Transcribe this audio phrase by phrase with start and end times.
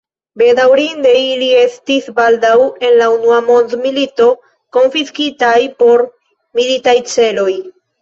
[0.41, 2.55] Bedaŭrinde ili estis baldaŭ
[2.89, 4.33] en la unua mondmilito
[4.81, 6.09] konfiskitaj por
[6.63, 7.51] militaj celoj.